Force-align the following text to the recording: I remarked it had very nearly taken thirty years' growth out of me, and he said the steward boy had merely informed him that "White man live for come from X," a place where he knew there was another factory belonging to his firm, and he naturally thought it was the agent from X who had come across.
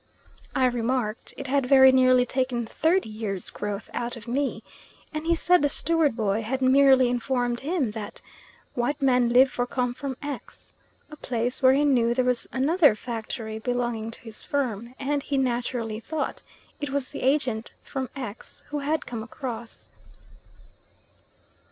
I 0.55 0.65
remarked 0.65 1.31
it 1.37 1.45
had 1.45 1.67
very 1.69 1.91
nearly 1.91 2.25
taken 2.25 2.65
thirty 2.65 3.07
years' 3.07 3.51
growth 3.51 3.87
out 3.93 4.17
of 4.17 4.27
me, 4.27 4.63
and 5.13 5.27
he 5.27 5.35
said 5.35 5.61
the 5.61 5.69
steward 5.69 6.15
boy 6.15 6.41
had 6.41 6.59
merely 6.59 7.07
informed 7.07 7.59
him 7.59 7.91
that 7.91 8.19
"White 8.73 8.99
man 8.99 9.29
live 9.29 9.51
for 9.51 9.67
come 9.67 9.93
from 9.93 10.17
X," 10.23 10.73
a 11.11 11.15
place 11.15 11.61
where 11.61 11.73
he 11.73 11.85
knew 11.85 12.15
there 12.15 12.25
was 12.25 12.49
another 12.51 12.95
factory 12.95 13.59
belonging 13.59 14.09
to 14.09 14.21
his 14.21 14.43
firm, 14.43 14.95
and 14.97 15.21
he 15.21 15.37
naturally 15.37 15.99
thought 15.99 16.41
it 16.79 16.89
was 16.89 17.09
the 17.11 17.21
agent 17.21 17.71
from 17.83 18.09
X 18.15 18.63
who 18.69 18.79
had 18.79 19.05
come 19.05 19.21
across. 19.21 19.89